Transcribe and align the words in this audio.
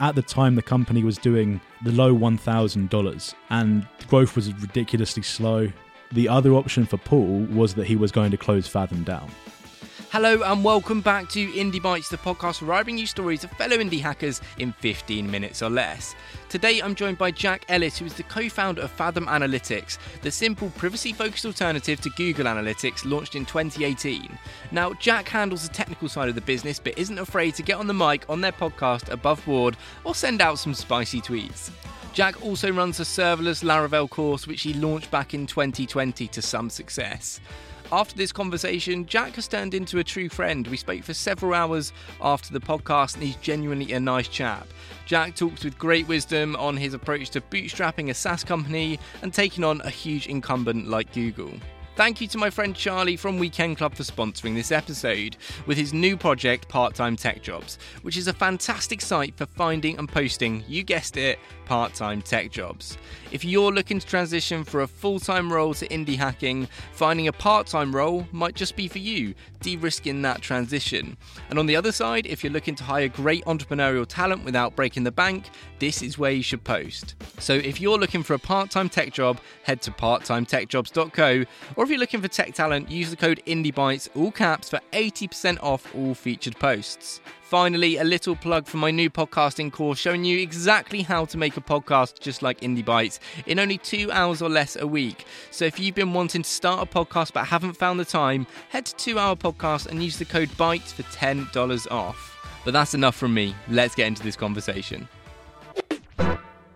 At 0.00 0.14
the 0.14 0.22
time, 0.22 0.54
the 0.54 0.62
company 0.62 1.04
was 1.04 1.18
doing 1.18 1.60
the 1.84 1.92
low 1.92 2.16
$1,000 2.16 3.34
and 3.50 3.86
growth 4.08 4.34
was 4.34 4.50
ridiculously 4.54 5.22
slow. 5.22 5.70
The 6.12 6.26
other 6.26 6.54
option 6.54 6.86
for 6.86 6.96
Paul 6.96 7.40
was 7.50 7.74
that 7.74 7.86
he 7.86 7.96
was 7.96 8.10
going 8.10 8.30
to 8.30 8.38
close 8.38 8.66
Fathom 8.66 9.04
down. 9.04 9.30
Hello 10.12 10.42
and 10.42 10.64
welcome 10.64 11.00
back 11.00 11.28
to 11.28 11.52
Indie 11.52 11.80
Bites, 11.80 12.08
the 12.08 12.16
podcast 12.16 12.62
where 12.62 12.76
I 12.76 12.82
bring 12.82 12.98
you 12.98 13.06
stories 13.06 13.44
of 13.44 13.52
fellow 13.52 13.76
indie 13.76 14.00
hackers 14.00 14.40
in 14.58 14.72
15 14.72 15.30
minutes 15.30 15.62
or 15.62 15.70
less. 15.70 16.16
Today 16.48 16.80
I'm 16.80 16.96
joined 16.96 17.16
by 17.16 17.30
Jack 17.30 17.64
Ellis, 17.68 17.96
who 17.96 18.06
is 18.06 18.14
the 18.14 18.24
co 18.24 18.48
founder 18.48 18.82
of 18.82 18.90
Fathom 18.90 19.26
Analytics, 19.26 19.98
the 20.22 20.30
simple 20.32 20.70
privacy 20.70 21.12
focused 21.12 21.46
alternative 21.46 22.00
to 22.00 22.10
Google 22.16 22.46
Analytics 22.46 23.08
launched 23.08 23.36
in 23.36 23.46
2018. 23.46 24.36
Now, 24.72 24.94
Jack 24.94 25.28
handles 25.28 25.62
the 25.62 25.72
technical 25.72 26.08
side 26.08 26.28
of 26.28 26.34
the 26.34 26.40
business 26.40 26.80
but 26.80 26.98
isn't 26.98 27.20
afraid 27.20 27.54
to 27.54 27.62
get 27.62 27.76
on 27.76 27.86
the 27.86 27.94
mic 27.94 28.28
on 28.28 28.40
their 28.40 28.50
podcast 28.50 29.12
above 29.12 29.46
board 29.46 29.76
or 30.02 30.16
send 30.16 30.40
out 30.40 30.58
some 30.58 30.74
spicy 30.74 31.20
tweets. 31.20 31.70
Jack 32.12 32.44
also 32.44 32.72
runs 32.72 32.98
a 32.98 33.04
serverless 33.04 33.62
Laravel 33.62 34.10
course 34.10 34.48
which 34.48 34.62
he 34.62 34.74
launched 34.74 35.12
back 35.12 35.34
in 35.34 35.46
2020 35.46 36.26
to 36.26 36.42
some 36.42 36.68
success. 36.68 37.38
After 37.92 38.16
this 38.16 38.30
conversation, 38.30 39.04
Jack 39.04 39.34
has 39.34 39.48
turned 39.48 39.74
into 39.74 39.98
a 39.98 40.04
true 40.04 40.28
friend. 40.28 40.64
We 40.68 40.76
spoke 40.76 41.02
for 41.02 41.12
several 41.12 41.54
hours 41.54 41.92
after 42.20 42.52
the 42.52 42.60
podcast, 42.60 43.14
and 43.14 43.24
he's 43.24 43.34
genuinely 43.36 43.92
a 43.92 43.98
nice 43.98 44.28
chap. 44.28 44.68
Jack 45.06 45.34
talks 45.34 45.64
with 45.64 45.76
great 45.76 46.06
wisdom 46.06 46.54
on 46.54 46.76
his 46.76 46.94
approach 46.94 47.30
to 47.30 47.40
bootstrapping 47.40 48.08
a 48.08 48.14
SaaS 48.14 48.44
company 48.44 49.00
and 49.22 49.34
taking 49.34 49.64
on 49.64 49.80
a 49.80 49.90
huge 49.90 50.28
incumbent 50.28 50.86
like 50.86 51.12
Google. 51.12 51.50
Thank 52.00 52.22
you 52.22 52.28
to 52.28 52.38
my 52.38 52.48
friend 52.48 52.74
Charlie 52.74 53.16
from 53.18 53.38
Weekend 53.38 53.76
Club 53.76 53.94
for 53.94 54.04
sponsoring 54.04 54.54
this 54.54 54.72
episode 54.72 55.36
with 55.66 55.76
his 55.76 55.92
new 55.92 56.16
project, 56.16 56.66
Part 56.66 56.94
Time 56.94 57.14
Tech 57.14 57.42
Jobs, 57.42 57.78
which 58.00 58.16
is 58.16 58.26
a 58.26 58.32
fantastic 58.32 59.02
site 59.02 59.36
for 59.36 59.44
finding 59.44 59.98
and 59.98 60.08
posting, 60.08 60.64
you 60.66 60.82
guessed 60.82 61.18
it, 61.18 61.38
part 61.70 61.94
time 61.94 62.20
tech 62.20 62.50
jobs. 62.50 62.98
If 63.30 63.44
you're 63.44 63.70
looking 63.70 64.00
to 64.00 64.06
transition 64.06 64.64
for 64.64 64.80
a 64.80 64.88
full 64.88 65.20
time 65.20 65.52
role 65.52 65.72
to 65.74 65.86
indie 65.86 66.16
hacking, 66.16 66.66
finding 66.92 67.28
a 67.28 67.32
part 67.32 67.68
time 67.68 67.94
role 67.94 68.26
might 68.32 68.56
just 68.56 68.74
be 68.74 68.88
for 68.88 68.98
you, 68.98 69.36
de 69.60 69.76
risking 69.76 70.20
that 70.22 70.42
transition. 70.42 71.16
And 71.48 71.60
on 71.60 71.66
the 71.66 71.76
other 71.76 71.92
side, 71.92 72.26
if 72.26 72.42
you're 72.42 72.52
looking 72.52 72.74
to 72.74 72.82
hire 72.82 73.06
great 73.06 73.44
entrepreneurial 73.44 74.04
talent 74.04 74.44
without 74.44 74.74
breaking 74.74 75.04
the 75.04 75.12
bank, 75.12 75.50
this 75.78 76.02
is 76.02 76.18
where 76.18 76.32
you 76.32 76.42
should 76.42 76.64
post. 76.64 77.14
So 77.38 77.54
if 77.54 77.80
you're 77.80 77.98
looking 77.98 78.24
for 78.24 78.34
a 78.34 78.38
part 78.40 78.72
time 78.72 78.88
tech 78.88 79.12
job, 79.12 79.38
head 79.62 79.80
to 79.82 79.92
parttimetechjobs.co, 79.92 81.44
or 81.76 81.84
if 81.84 81.89
you're 81.90 81.98
looking 81.98 82.22
for 82.22 82.28
tech 82.28 82.54
talent, 82.54 82.90
use 82.90 83.10
the 83.10 83.16
code 83.16 83.42
IndieBytes, 83.46 84.08
all 84.14 84.30
caps, 84.30 84.70
for 84.70 84.80
80% 84.92 85.58
off 85.62 85.92
all 85.94 86.14
featured 86.14 86.56
posts. 86.58 87.20
Finally, 87.42 87.96
a 87.96 88.04
little 88.04 88.36
plug 88.36 88.66
for 88.66 88.76
my 88.76 88.92
new 88.92 89.10
podcasting 89.10 89.72
course 89.72 89.98
showing 89.98 90.24
you 90.24 90.38
exactly 90.38 91.02
how 91.02 91.24
to 91.24 91.36
make 91.36 91.56
a 91.56 91.60
podcast 91.60 92.20
just 92.20 92.42
like 92.42 92.60
Indie 92.60 92.84
Bites 92.84 93.18
in 93.46 93.58
only 93.58 93.76
two 93.76 94.08
hours 94.12 94.40
or 94.40 94.48
less 94.48 94.76
a 94.76 94.86
week. 94.86 95.24
So 95.50 95.64
if 95.64 95.80
you've 95.80 95.96
been 95.96 96.12
wanting 96.12 96.42
to 96.42 96.48
start 96.48 96.80
a 96.80 96.86
podcast 96.86 97.32
but 97.32 97.46
haven't 97.46 97.72
found 97.72 97.98
the 97.98 98.04
time, 98.04 98.46
head 98.68 98.86
to 98.86 98.94
2 98.94 99.18
Hour 99.18 99.34
Podcast 99.34 99.88
and 99.88 100.00
use 100.00 100.16
the 100.16 100.24
code 100.24 100.56
BITES 100.56 100.92
for 100.92 101.02
$10 101.02 101.90
off. 101.90 102.60
But 102.64 102.72
that's 102.72 102.94
enough 102.94 103.16
from 103.16 103.34
me. 103.34 103.54
Let's 103.68 103.96
get 103.96 104.06
into 104.06 104.22
this 104.22 104.36
conversation. 104.36 105.08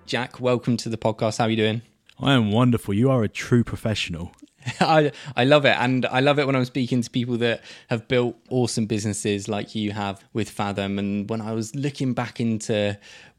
Jack, 0.06 0.40
welcome 0.40 0.76
to 0.78 0.88
the 0.88 0.98
podcast. 0.98 1.38
How 1.38 1.44
are 1.44 1.50
you 1.50 1.56
doing? 1.56 1.82
I 2.18 2.32
am 2.32 2.50
wonderful. 2.50 2.94
You 2.94 3.10
are 3.10 3.22
a 3.22 3.28
true 3.28 3.62
professional. 3.62 4.32
I 4.80 5.12
I 5.36 5.44
love 5.44 5.64
it, 5.64 5.76
and 5.78 6.06
I 6.06 6.20
love 6.20 6.38
it 6.38 6.46
when 6.46 6.56
I'm 6.56 6.64
speaking 6.64 7.02
to 7.02 7.10
people 7.10 7.36
that 7.38 7.62
have 7.88 8.08
built 8.08 8.36
awesome 8.50 8.86
businesses 8.86 9.48
like 9.48 9.74
you 9.74 9.92
have 9.92 10.22
with 10.32 10.50
Fathom. 10.50 10.98
And 10.98 11.28
when 11.28 11.40
I 11.40 11.52
was 11.52 11.74
looking 11.74 12.14
back 12.14 12.40
into 12.40 12.98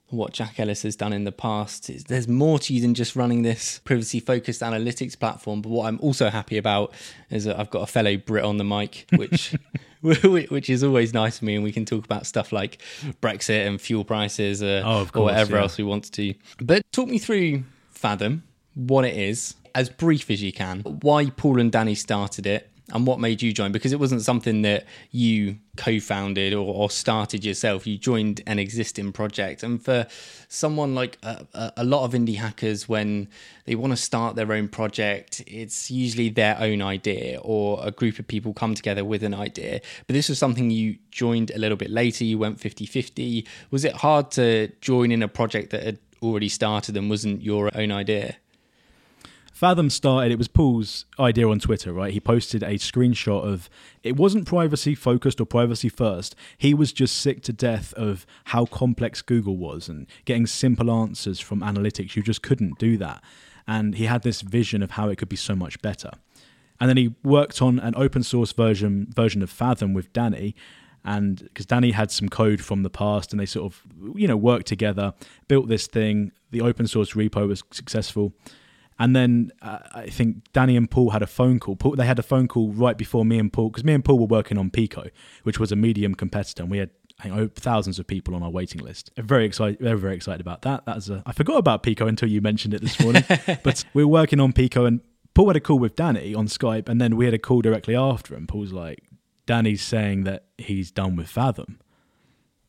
what 0.09 0.33
Jack 0.33 0.59
Ellis 0.59 0.83
has 0.83 0.95
done 0.95 1.13
in 1.13 1.23
the 1.23 1.31
past, 1.31 1.89
there's 2.07 2.27
more 2.27 2.59
to 2.59 2.73
you 2.73 2.81
than 2.81 2.93
just 2.93 3.15
running 3.15 3.41
this 3.41 3.79
privacy 3.79 4.19
focused 4.19 4.61
analytics 4.61 5.19
platform. 5.19 5.61
But 5.61 5.69
what 5.69 5.87
I'm 5.87 5.99
also 6.01 6.29
happy 6.29 6.57
about 6.57 6.93
is 7.29 7.45
that 7.45 7.59
I've 7.59 7.69
got 7.69 7.81
a 7.81 7.87
fellow 7.87 8.17
Brit 8.17 8.43
on 8.43 8.57
the 8.57 8.65
mic, 8.65 9.05
which. 9.15 9.55
which 10.25 10.69
is 10.69 10.83
always 10.83 11.15
nice 11.15 11.39
for 11.39 11.45
me, 11.45 11.55
and 11.55 11.63
we 11.63 11.71
can 11.71 11.83
talk 11.83 12.05
about 12.05 12.27
stuff 12.27 12.51
like 12.51 12.79
Brexit 13.21 13.65
and 13.65 13.81
fuel 13.81 14.03
prices, 14.03 14.61
uh, 14.61 14.83
oh, 14.85 14.99
course, 15.05 15.11
or 15.15 15.23
whatever 15.23 15.55
yeah. 15.55 15.63
else 15.63 15.79
we 15.79 15.83
want 15.83 16.11
to. 16.11 16.35
But 16.59 16.83
talk 16.91 17.09
me 17.09 17.17
through 17.17 17.63
Fathom, 17.89 18.43
what 18.75 19.03
it 19.03 19.17
is, 19.17 19.55
as 19.75 19.89
brief 19.89 20.31
as 20.31 20.41
you 20.41 20.53
can, 20.53 20.79
why 21.01 21.29
Paul 21.29 21.59
and 21.59 21.71
Danny 21.71 21.95
started 21.95 22.47
it 22.47 22.71
and 22.93 23.05
what 23.05 23.19
made 23.19 23.41
you 23.41 23.51
join? 23.51 23.71
Because 23.71 23.91
it 23.91 23.99
wasn't 23.99 24.21
something 24.21 24.61
that 24.61 24.85
you 25.11 25.57
co-founded 25.75 26.53
or, 26.53 26.73
or 26.73 26.89
started 26.89 27.43
yourself. 27.43 27.85
You 27.85 27.97
joined 27.97 28.41
an 28.47 28.57
existing 28.57 29.11
project. 29.11 29.63
And 29.63 29.83
for 29.83 30.05
someone 30.47 30.95
like 30.95 31.17
a, 31.23 31.73
a, 31.77 31.83
lot 31.83 32.05
of 32.05 32.13
indie 32.13 32.37
hackers 32.37 32.87
when 32.87 33.27
they 33.65 33.75
want 33.75 33.91
to 33.91 33.97
start 33.97 34.35
their 34.35 34.53
own 34.53 34.67
project 34.67 35.43
it's 35.47 35.89
usually 35.89 36.29
their 36.29 36.57
own 36.59 36.81
idea 36.81 37.39
or 37.41 37.79
a 37.83 37.91
group 37.91 38.19
of 38.19 38.27
people 38.27 38.53
come 38.53 38.75
together 38.75 39.03
with 39.03 39.23
an 39.23 39.33
idea. 39.33 39.81
But 40.07 40.13
this 40.13 40.29
was 40.29 40.39
something 40.39 40.69
you 40.69 40.97
joined 41.11 41.51
a 41.51 41.57
little 41.57 41.77
bit 41.77 41.89
later. 41.89 42.23
You 42.23 42.37
went 42.37 42.59
50-50 42.59 43.45
was 43.71 43.83
it 43.83 43.93
hard 43.93 44.31
to 44.31 44.71
join 44.79 45.11
in 45.11 45.21
a 45.23 45.27
project 45.27 45.71
that 45.71 45.83
had 45.83 45.97
already 46.21 46.49
started 46.49 46.95
and 46.95 47.09
wasn't 47.09 47.41
your 47.41 47.75
own 47.75 47.91
idea 47.91 48.37
Fathom 49.55 49.89
started, 49.89 50.33
it 50.33 50.37
was 50.37 50.49
Paul's 50.49 51.05
idea 51.17 51.47
on 51.47 51.59
Twitter, 51.59 51.93
right? 51.93 52.11
He 52.11 52.19
posted 52.19 52.61
a 52.61 52.73
screenshot 52.73 53.41
of 53.41 53.69
it 54.03 54.17
wasn't 54.17 54.45
privacy 54.45 54.95
focused 54.95 55.39
or 55.39 55.45
privacy 55.45 55.87
first. 55.87 56.35
He 56.57 56.73
was 56.73 56.91
just 56.91 57.15
sick 57.15 57.41
to 57.43 57.53
death 57.53 57.93
of 57.93 58.25
how 58.47 58.65
complex 58.65 59.21
Google 59.21 59.55
was 59.55 59.87
and 59.87 60.07
getting 60.25 60.45
simple 60.45 60.91
answers 60.91 61.39
from 61.39 61.61
analytics. 61.61 62.17
You 62.17 62.21
just 62.21 62.41
couldn't 62.41 62.79
do 62.79 62.97
that. 62.97 63.23
And 63.65 63.95
he 63.95 64.07
had 64.07 64.23
this 64.23 64.41
vision 64.41 64.83
of 64.83 64.91
how 64.91 65.07
it 65.07 65.17
could 65.17 65.29
be 65.29 65.37
so 65.37 65.55
much 65.55 65.81
better. 65.81 66.11
And 66.77 66.89
then 66.89 66.97
he 66.97 67.15
worked 67.23 67.61
on 67.61 67.79
an 67.79 67.93
open 67.95 68.23
source 68.23 68.51
version 68.51 69.07
version 69.15 69.41
of 69.41 69.49
Fathom 69.49 69.93
with 69.93 70.11
Danny, 70.11 70.53
and 71.05 71.37
because 71.37 71.65
Danny 71.65 71.91
had 71.91 72.11
some 72.11 72.27
code 72.27 72.59
from 72.59 72.83
the 72.83 72.89
past 72.89 73.31
and 73.31 73.39
they 73.39 73.45
sort 73.45 73.71
of 73.71 73.81
you 74.17 74.27
know 74.27 74.35
worked 74.35 74.67
together 74.67 75.13
built 75.47 75.69
this 75.69 75.87
thing 75.87 76.33
the 76.51 76.59
open 76.59 76.87
source 76.87 77.13
repo 77.13 77.47
was 77.47 77.63
successful 77.71 78.33
and 78.97 79.15
then 79.15 79.51
uh, 79.61 79.79
I 79.93 80.07
think 80.07 80.51
Danny 80.53 80.77
and 80.77 80.89
Paul 80.89 81.09
had 81.09 81.21
a 81.21 81.27
phone 81.27 81.59
call. 81.59 81.75
Paul, 81.75 81.95
they 81.95 82.05
had 82.05 82.19
a 82.19 82.23
phone 82.23 82.47
call 82.47 82.71
right 82.71 82.97
before 82.97 83.25
me 83.25 83.39
and 83.39 83.51
Paul, 83.51 83.69
because 83.69 83.83
me 83.83 83.93
and 83.93 84.03
Paul 84.03 84.19
were 84.19 84.25
working 84.25 84.57
on 84.57 84.69
Pico, 84.69 85.09
which 85.43 85.59
was 85.59 85.71
a 85.71 85.75
medium 85.75 86.15
competitor, 86.15 86.63
and 86.63 86.71
we 86.71 86.77
had 86.77 86.89
I 87.19 87.29
think, 87.29 87.55
thousands 87.55 87.97
of 87.97 88.07
people 88.07 88.35
on 88.35 88.43
our 88.43 88.49
waiting 88.49 88.81
list. 88.81 89.11
Very 89.17 89.45
excited, 89.45 89.79
very 89.79 89.97
very 89.97 90.15
excited 90.15 90.41
about 90.41 90.63
that. 90.63 90.85
That's 90.85 91.09
a, 91.09 91.23
I 91.25 91.31
forgot 91.31 91.57
about 91.57 91.83
Pico 91.83 92.07
until 92.07 92.29
you 92.29 92.41
mentioned 92.41 92.73
it 92.73 92.81
this 92.81 92.99
morning. 92.99 93.23
but 93.63 93.83
we 93.93 94.03
were 94.03 94.11
working 94.11 94.39
on 94.39 94.53
Pico, 94.53 94.85
and 94.85 95.01
Paul 95.33 95.47
had 95.47 95.55
a 95.55 95.61
call 95.61 95.79
with 95.79 95.95
Danny 95.95 96.35
on 96.35 96.47
Skype, 96.47 96.89
and 96.89 96.99
then 96.99 97.15
we 97.15 97.25
had 97.25 97.33
a 97.33 97.39
call 97.39 97.61
directly 97.61 97.95
after, 97.95 98.35
and 98.35 98.47
Paul's 98.47 98.73
like, 98.73 99.03
"Danny's 99.45 99.81
saying 99.81 100.23
that 100.25 100.45
he's 100.57 100.91
done 100.91 101.15
with 101.15 101.27
Fathom." 101.27 101.79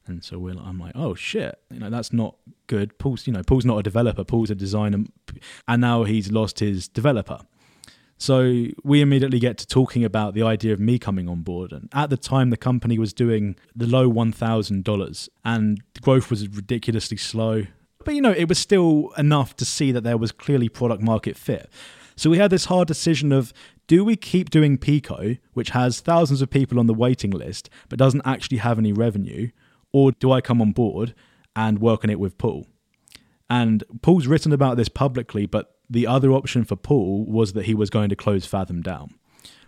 And 0.09 0.23
so 0.23 0.39
we're, 0.39 0.55
I'm 0.59 0.79
like, 0.79 0.93
oh 0.95 1.15
shit, 1.15 1.59
you 1.71 1.81
know, 1.81 1.91
that's 1.91 2.13
not 2.13 2.37
good. 2.67 2.99
Paul's, 2.99 3.27
you 3.27 3.33
know, 3.33 3.43
Paul's 3.43 3.65
not 3.65 3.79
a 3.79 3.83
developer. 3.83 4.25
Paul's 4.25 4.51
a 4.51 4.55
designer, 4.55 5.05
and 5.69 5.81
now 5.81 6.05
he's 6.05 6.31
lost 6.31 6.61
his 6.61 6.89
developer. 6.89 7.41
So 8.19 8.67
we 8.83 9.03
immediately 9.03 9.39
get 9.39 9.59
to 9.59 9.67
talking 9.67 10.05
about 10.05 10.35
the 10.35 10.43
idea 10.43 10.73
of 10.73 10.81
me 10.81 10.99
coming 10.99 11.29
on 11.29 11.43
board. 11.43 11.73
And 11.73 11.89
at 11.93 12.09
the 12.09 12.17
time, 12.17 12.51
the 12.51 12.57
company 12.57 12.99
was 12.99 13.13
doing 13.13 13.57
the 13.75 13.87
low 13.87 14.09
one 14.09 14.33
thousand 14.33 14.85
dollars, 14.85 15.29
and 15.45 15.83
growth 16.01 16.31
was 16.31 16.49
ridiculously 16.49 17.19
slow. 17.19 17.65
But 18.05 18.15
you 18.15 18.23
know, 18.23 18.33
it 18.33 18.49
was 18.49 18.59
still 18.59 19.13
enough 19.19 19.57
to 19.57 19.65
see 19.65 19.93
that 19.93 20.03
there 20.03 20.17
was 20.17 20.33
clearly 20.33 20.69
product 20.69 21.03
market 21.03 21.37
fit. 21.37 21.69
So 22.15 22.31
we 22.31 22.39
had 22.39 22.51
this 22.51 22.67
hard 22.67 22.89
decision 22.89 23.31
of 23.33 23.53
do 23.87 24.05
we 24.05 24.17
keep 24.17 24.49
doing 24.49 24.79
Pico, 24.79 25.37
which 25.53 25.71
has 25.71 26.01
thousands 26.01 26.41
of 26.41 26.51
people 26.51 26.79
on 26.79 26.87
the 26.87 26.95
waiting 26.95 27.31
list 27.31 27.69
but 27.89 27.99
doesn't 27.99 28.23
actually 28.25 28.59
have 28.59 28.79
any 28.79 28.93
revenue, 28.93 29.51
or 29.97 30.13
do 30.13 30.31
I 30.31 30.43
come 30.43 30.61
on 30.61 30.73
board 30.73 31.15
and 31.57 31.79
work 31.79 32.05
on 32.05 32.11
it 32.11 32.21
with 32.21 32.37
Paul? 32.37 32.67
And 33.49 33.83
Paul's 34.03 34.27
written 34.27 34.53
about 34.53 34.77
this 34.77 34.91
publicly, 34.91 35.47
but 35.47 35.75
the 35.89 36.07
other 36.07 36.33
option 36.33 36.65
for 36.65 36.77
Paul 36.77 37.25
was 37.25 37.55
that 37.55 37.65
he 37.65 37.73
was 37.73 37.89
going 37.89 38.11
to 38.11 38.17
close 38.17 38.45
Fathom 38.45 38.83
down. 38.83 39.15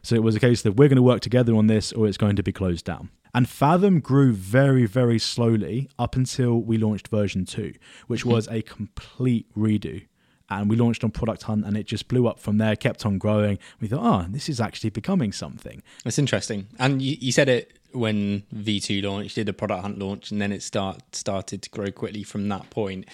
So 0.02 0.16
it 0.16 0.22
was 0.22 0.36
a 0.36 0.40
case 0.40 0.60
that 0.60 0.72
we're 0.72 0.88
going 0.88 0.96
to 0.96 1.02
work 1.02 1.22
together 1.22 1.54
on 1.56 1.66
this 1.66 1.94
or 1.94 2.06
it's 2.06 2.18
going 2.18 2.36
to 2.36 2.42
be 2.42 2.52
closed 2.52 2.84
down. 2.84 3.08
And 3.32 3.48
Fathom 3.48 4.00
grew 4.00 4.34
very, 4.34 4.84
very 4.84 5.18
slowly 5.18 5.88
up 5.98 6.14
until 6.14 6.60
we 6.60 6.76
launched 6.76 7.08
version 7.08 7.46
2, 7.46 7.72
which 8.06 8.26
was 8.26 8.48
a 8.48 8.60
complete 8.60 9.46
redo. 9.56 10.06
And 10.50 10.68
we 10.68 10.76
launched 10.76 11.04
on 11.04 11.10
Product 11.10 11.44
Hunt 11.44 11.64
and 11.64 11.74
it 11.74 11.86
just 11.86 12.06
blew 12.06 12.28
up 12.28 12.38
from 12.38 12.58
there, 12.58 12.76
kept 12.76 13.06
on 13.06 13.16
growing. 13.16 13.58
We 13.80 13.88
thought, 13.88 14.02
oh, 14.02 14.26
this 14.30 14.50
is 14.50 14.60
actually 14.60 14.90
becoming 14.90 15.32
something. 15.32 15.82
That's 16.04 16.18
interesting. 16.18 16.66
And 16.78 17.00
you, 17.00 17.16
you 17.18 17.32
said 17.32 17.48
it 17.48 17.77
when 17.92 18.42
V2 18.54 19.02
launched, 19.02 19.34
did 19.34 19.48
a 19.48 19.52
product 19.52 19.82
hunt 19.82 19.98
launch, 19.98 20.30
and 20.30 20.40
then 20.40 20.52
it 20.52 20.62
start 20.62 21.14
started 21.14 21.62
to 21.62 21.70
grow 21.70 21.90
quickly 21.90 22.22
from 22.22 22.48
that 22.48 22.70
point. 22.70 23.06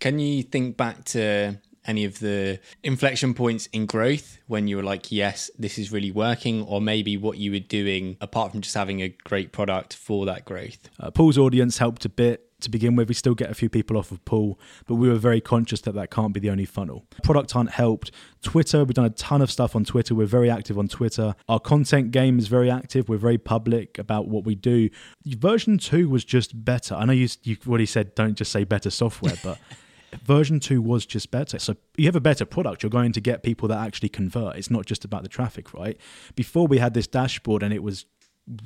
Can 0.00 0.18
you 0.18 0.42
think 0.42 0.76
back 0.76 1.04
to 1.06 1.58
any 1.86 2.04
of 2.04 2.18
the 2.20 2.60
inflection 2.82 3.34
points 3.34 3.66
in 3.72 3.86
growth 3.86 4.38
when 4.46 4.68
you 4.68 4.76
were 4.76 4.82
like, 4.82 5.10
yes, 5.10 5.50
this 5.58 5.78
is 5.78 5.90
really 5.92 6.10
working, 6.10 6.62
or 6.62 6.80
maybe 6.80 7.16
what 7.16 7.38
you 7.38 7.52
were 7.52 7.58
doing 7.58 8.16
apart 8.20 8.52
from 8.52 8.60
just 8.60 8.74
having 8.74 9.00
a 9.00 9.08
great 9.24 9.52
product 9.52 9.94
for 9.94 10.26
that 10.26 10.44
growth? 10.44 10.88
Uh, 10.98 11.10
Paul's 11.10 11.38
audience 11.38 11.78
helped 11.78 12.04
a 12.04 12.08
bit. 12.08 12.46
to 12.60 12.68
begin 12.70 12.94
with. 12.94 13.08
We 13.08 13.14
still 13.14 13.34
get 13.34 13.50
a 13.50 13.54
few 13.54 13.70
people 13.70 13.96
off 13.96 14.10
of 14.12 14.22
Paul, 14.26 14.58
but 14.86 14.96
we 14.96 15.08
were 15.08 15.14
very 15.14 15.40
conscious 15.40 15.80
that 15.80 15.94
that 15.94 16.10
can't 16.10 16.34
be 16.34 16.40
the 16.40 16.50
only 16.50 16.66
funnel. 16.66 17.06
Product 17.22 17.50
Hunt 17.52 17.70
helped. 17.70 18.10
Twitter, 18.42 18.84
we've 18.84 18.92
done 18.94 19.06
a 19.06 19.10
ton 19.10 19.40
of 19.40 19.50
stuff 19.50 19.74
on 19.74 19.86
Twitter. 19.86 20.14
We're 20.14 20.26
very 20.26 20.50
active 20.50 20.78
on 20.78 20.86
Twitter. 20.86 21.34
Our 21.48 21.58
content 21.58 22.10
game 22.10 22.38
is 22.38 22.48
very 22.48 22.70
active. 22.70 23.08
We're 23.08 23.16
very 23.16 23.38
public 23.38 23.98
about 23.98 24.28
what 24.28 24.44
we 24.44 24.54
do. 24.54 24.90
Version 25.24 25.78
2 25.78 26.10
was 26.10 26.22
just 26.22 26.62
better. 26.62 26.94
I 26.94 27.06
know 27.06 27.14
you, 27.14 27.28
you 27.44 27.56
already 27.66 27.86
said 27.86 28.14
don't 28.14 28.34
just 28.34 28.52
say 28.52 28.64
better 28.64 28.90
software, 28.90 29.36
but 29.42 29.58
version 30.24 30.60
2 30.60 30.82
was 30.82 31.06
just 31.06 31.30
better. 31.30 31.58
So 31.58 31.76
you 31.96 32.06
have 32.06 32.16
a 32.16 32.20
better 32.20 32.44
product, 32.44 32.82
you're 32.82 32.90
going 32.90 33.12
to 33.12 33.20
get 33.20 33.42
people 33.42 33.68
that 33.68 33.78
actually 33.78 34.08
convert. 34.08 34.56
It's 34.56 34.70
not 34.70 34.86
just 34.86 35.04
about 35.04 35.22
the 35.22 35.28
traffic, 35.28 35.72
right? 35.74 35.98
Before 36.34 36.66
we 36.66 36.78
had 36.78 36.94
this 36.94 37.06
dashboard 37.06 37.62
and 37.62 37.72
it 37.72 37.82
was 37.82 38.06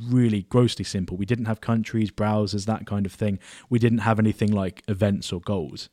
really 0.08 0.42
grossly 0.42 0.84
simple. 0.84 1.16
We 1.16 1.26
didn't 1.26 1.44
have 1.46 1.60
countries, 1.60 2.10
browsers, 2.10 2.66
that 2.66 2.86
kind 2.86 3.06
of 3.06 3.12
thing. 3.12 3.38
We 3.68 3.78
didn't 3.78 3.98
have 3.98 4.18
anything 4.18 4.52
like 4.52 4.82
events 4.88 5.32
or 5.32 5.40
goals. 5.40 5.88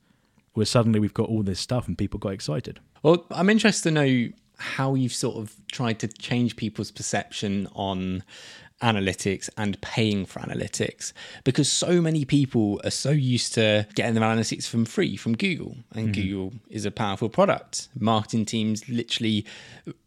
Where 0.54 0.66
suddenly 0.66 1.00
we've 1.00 1.14
got 1.14 1.30
all 1.30 1.44
this 1.44 1.62
stuff 1.62 1.88
and 1.88 1.98
people 1.98 2.20
got 2.20 2.34
excited. 2.34 2.80
Well, 3.04 3.26
I'm 3.32 3.50
interested 3.50 3.90
to 3.90 3.92
know 3.92 4.30
how 4.58 4.96
you've 4.96 5.14
sort 5.14 5.38
of 5.38 5.56
tried 5.72 6.00
to 6.00 6.08
change 6.08 6.56
people's 6.56 6.92
perception 6.92 7.68
on 7.74 8.24
analytics 8.82 9.50
and 9.58 9.80
paying 9.82 10.26
for 10.26 10.40
analytics 10.40 11.14
because 11.44 11.72
so 11.72 12.02
many 12.02 12.26
people 12.26 12.82
are 12.84 12.92
so 12.92 13.12
used 13.12 13.54
to 13.54 13.88
getting 13.96 14.16
their 14.16 14.24
analytics 14.24 14.68
from 14.68 14.86
free 14.86 15.16
from 15.16 15.36
Google 15.36 15.76
and 15.94 16.10
mm-hmm. 16.10 16.22
Google 16.22 16.54
is 16.70 16.86
a 16.86 16.92
powerful 16.92 17.30
product. 17.30 17.88
Marketing 18.00 18.46
teams 18.46 18.88
literally 18.90 19.46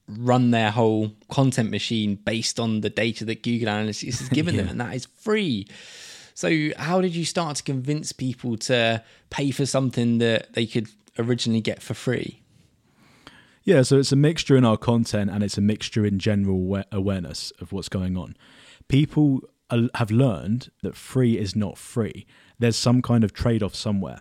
run 0.09 0.51
their 0.51 0.71
whole 0.71 1.13
content 1.31 1.71
machine 1.71 2.17
based 2.17 2.61
on 2.61 2.81
the 2.81 2.91
data 2.91 3.25
that 3.25 3.43
Google 3.43 3.69
Analytics 3.69 4.19
has 4.19 4.29
given 4.31 4.55
yeah. 4.55 4.63
them 4.63 4.71
and 4.71 4.81
that 4.81 4.95
is 4.95 5.07
free. 5.07 5.67
So 6.35 6.71
how 6.77 7.01
did 7.01 7.15
you 7.15 7.25
start 7.25 7.57
to 7.59 7.63
convince 7.63 8.13
people 8.13 8.57
to 8.59 9.03
pay 9.31 9.51
for 9.53 9.67
something 9.67 10.19
that 10.19 10.53
they 10.55 10.67
could 10.67 10.89
originally 11.19 11.61
get 11.61 11.81
for 11.81 11.95
free? 11.95 12.41
Yeah, 13.63 13.81
so 13.81 13.99
it's 13.99 14.13
a 14.13 14.17
mixture 14.17 14.57
in 14.57 14.65
our 14.65 14.77
content 14.77 15.31
and 15.31 15.43
it's 15.43 15.57
a 15.57 15.63
mixture 15.63 16.05
in 16.05 16.19
general 16.19 16.83
awareness 16.93 17.51
of 17.61 17.73
what's 17.73 17.89
going 17.89 18.17
on 18.17 18.37
people 18.89 19.41
have 19.95 20.11
learned 20.11 20.71
that 20.83 20.95
free 20.95 21.39
is 21.39 21.57
not 21.57 21.79
free. 21.79 22.27
There's 22.59 22.77
some 22.77 23.03
kind 23.03 23.25
of 23.25 23.33
trade 23.33 23.63
off 23.63 23.75
somewhere. 23.75 24.21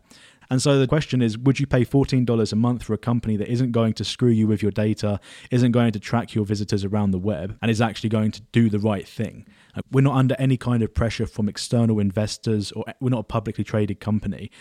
And 0.49 0.61
so 0.61 0.77
the 0.77 0.87
question 0.87 1.21
is 1.21 1.37
would 1.37 1.59
you 1.59 1.65
pay 1.65 1.83
$14 1.83 2.51
a 2.51 2.55
month 2.55 2.83
for 2.83 2.93
a 2.93 2.97
company 2.97 3.37
that 3.37 3.51
isn't 3.51 3.71
going 3.71 3.93
to 3.93 4.03
screw 4.03 4.29
you 4.29 4.45
with 4.45 4.61
your 4.61 4.71
data, 4.71 5.19
isn't 5.51 5.71
going 5.71 5.93
to 5.93 5.99
track 5.99 6.35
your 6.35 6.45
visitors 6.45 6.83
around 6.83 7.11
the 7.11 7.17
web, 7.17 7.57
and 7.61 7.71
is 7.71 7.81
actually 7.81 8.09
going 8.09 8.31
to 8.31 8.41
do 8.51 8.69
the 8.69 8.79
right 8.79 9.07
thing? 9.07 9.47
We're 9.91 10.01
not 10.01 10.15
under 10.15 10.35
any 10.37 10.57
kind 10.57 10.83
of 10.83 10.93
pressure 10.93 11.25
from 11.25 11.49
external 11.49 11.99
investors, 11.99 12.71
or 12.71 12.85
we're 12.99 13.09
not 13.09 13.21
a 13.21 13.23
publicly 13.23 13.63
traded 13.63 13.99
company. 13.99 14.51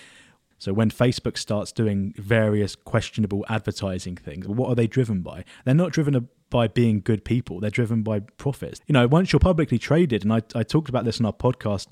So 0.63 0.73
when 0.73 0.93
Facebook 0.93 1.37
starts 1.37 1.73
doing 1.73 2.15
various 2.17 2.77
questionable 2.77 3.45
advertising 3.49 4.17
things, 4.17 4.47
what 4.47 4.69
are 4.69 4.77
they 4.77 4.87
driven 4.87 5.21
by? 5.21 5.45
They're 5.65 5.75
not 5.75 5.91
driven 5.91 6.29
by 6.51 6.69
being 6.69 7.01
good 7.01 7.25
people. 7.25 7.59
They're 7.59 7.69
driven 7.69 8.05
by 8.05 8.21
profits. 8.21 8.81
You 8.87 8.93
know, 8.93 9.09
once 9.09 9.33
you're 9.33 9.41
publicly 9.41 9.81
traded, 9.81 10.23
and 10.23 10.33
I, 10.33 10.43
I 10.55 10.63
talked 10.63 10.89
about 10.89 11.05
this 11.05 11.19
in 11.19 11.27
our 11.27 11.33
podcast, 11.33 11.89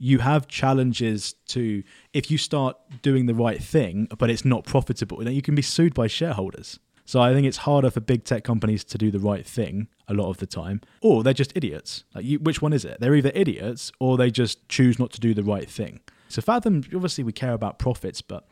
you 0.00 0.18
have 0.18 0.48
challenges 0.48 1.34
to 1.50 1.84
if 2.12 2.28
you 2.28 2.38
start 2.38 2.76
doing 3.02 3.26
the 3.26 3.36
right 3.36 3.62
thing, 3.62 4.08
but 4.18 4.30
it's 4.30 4.44
not 4.44 4.64
profitable, 4.64 5.18
then 5.18 5.34
you 5.34 5.42
can 5.42 5.54
be 5.54 5.62
sued 5.62 5.94
by 5.94 6.08
shareholders. 6.08 6.80
So 7.04 7.20
I 7.20 7.32
think 7.32 7.46
it's 7.46 7.58
harder 7.58 7.88
for 7.88 8.00
big 8.00 8.24
tech 8.24 8.42
companies 8.42 8.82
to 8.82 8.98
do 8.98 9.12
the 9.12 9.20
right 9.20 9.46
thing 9.46 9.86
a 10.08 10.14
lot 10.14 10.28
of 10.28 10.38
the 10.38 10.46
time, 10.46 10.80
or 11.00 11.22
they're 11.22 11.32
just 11.32 11.52
idiots. 11.54 12.02
Like, 12.16 12.24
you, 12.24 12.40
which 12.40 12.60
one 12.60 12.72
is 12.72 12.84
it? 12.84 12.98
They're 12.98 13.14
either 13.14 13.30
idiots 13.32 13.92
or 14.00 14.16
they 14.16 14.32
just 14.32 14.68
choose 14.68 14.98
not 14.98 15.12
to 15.12 15.20
do 15.20 15.34
the 15.34 15.44
right 15.44 15.70
thing. 15.70 16.00
So 16.28 16.42
Fathom, 16.42 16.82
obviously, 16.94 17.24
we 17.24 17.32
care 17.32 17.52
about 17.52 17.78
profits, 17.78 18.22
but 18.22 18.46